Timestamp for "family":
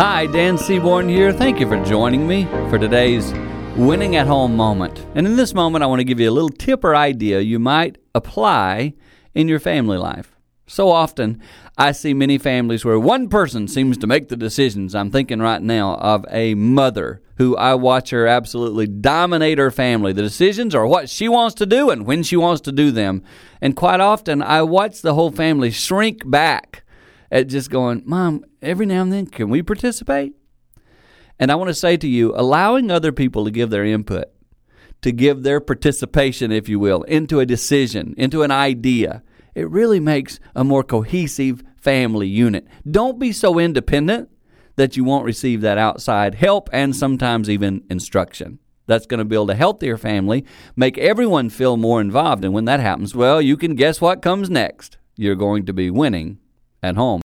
9.60-9.98, 19.70-20.14, 25.30-25.70, 41.76-42.28, 49.96-50.44